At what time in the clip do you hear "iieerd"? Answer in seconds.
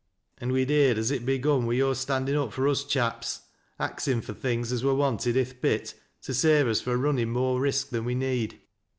0.67-0.97